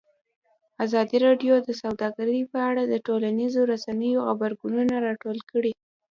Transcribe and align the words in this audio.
ازادي 0.85 1.17
راډیو 1.25 1.53
د 1.67 1.69
سوداګري 1.81 2.41
په 2.51 2.59
اړه 2.69 2.83
د 2.87 2.93
ټولنیزو 3.07 3.61
رسنیو 3.73 4.19
غبرګونونه 4.27 4.95
راټول 5.07 5.37
کړي. 5.51 5.73